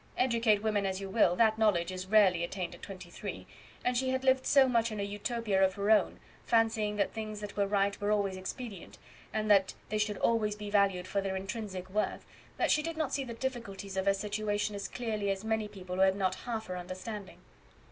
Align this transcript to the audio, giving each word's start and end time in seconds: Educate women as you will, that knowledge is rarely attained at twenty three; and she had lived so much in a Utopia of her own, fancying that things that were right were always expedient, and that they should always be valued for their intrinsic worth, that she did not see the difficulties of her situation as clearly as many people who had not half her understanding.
Educate 0.17 0.63
women 0.63 0.83
as 0.83 0.99
you 0.99 1.11
will, 1.11 1.35
that 1.35 1.59
knowledge 1.59 1.91
is 1.91 2.07
rarely 2.07 2.43
attained 2.43 2.73
at 2.73 2.81
twenty 2.81 3.11
three; 3.11 3.45
and 3.85 3.95
she 3.95 4.09
had 4.09 4.23
lived 4.23 4.47
so 4.47 4.67
much 4.67 4.91
in 4.91 4.99
a 4.99 5.03
Utopia 5.03 5.63
of 5.63 5.75
her 5.75 5.91
own, 5.91 6.19
fancying 6.43 6.95
that 6.95 7.13
things 7.13 7.39
that 7.39 7.55
were 7.55 7.67
right 7.67 8.01
were 8.01 8.11
always 8.11 8.35
expedient, 8.35 8.97
and 9.31 9.47
that 9.51 9.75
they 9.89 9.99
should 9.99 10.17
always 10.17 10.55
be 10.55 10.71
valued 10.71 11.05
for 11.07 11.21
their 11.21 11.35
intrinsic 11.35 11.87
worth, 11.87 12.25
that 12.57 12.71
she 12.71 12.81
did 12.81 12.97
not 12.97 13.13
see 13.13 13.23
the 13.23 13.35
difficulties 13.35 13.95
of 13.95 14.07
her 14.07 14.13
situation 14.15 14.73
as 14.73 14.87
clearly 14.87 15.29
as 15.29 15.43
many 15.43 15.67
people 15.67 15.97
who 15.97 16.01
had 16.01 16.15
not 16.15 16.33
half 16.33 16.65
her 16.65 16.77
understanding. 16.77 17.37